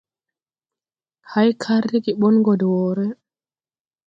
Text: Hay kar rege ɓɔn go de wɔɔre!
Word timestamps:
Hay 1.31 1.49
kar 1.61 1.81
rege 1.89 2.11
ɓɔn 2.19 2.35
go 2.45 2.53
de 2.59 2.65
wɔɔre! 2.73 3.05